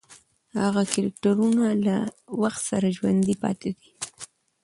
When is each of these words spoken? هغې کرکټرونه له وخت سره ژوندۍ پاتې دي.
هغې 0.61 0.83
کرکټرونه 0.93 1.65
له 1.85 1.97
وخت 2.41 2.61
سره 2.69 2.87
ژوندۍ 2.97 3.35
پاتې 3.43 3.69
دي. 3.77 3.89